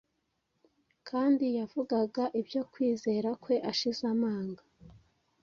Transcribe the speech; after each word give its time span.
kandi 1.09 1.45
yavugaga 1.57 2.23
ibyo 2.41 2.61
kwizera 2.71 3.29
kwe 3.43 3.55
ashize 3.71 4.03
amanga. 4.13 4.63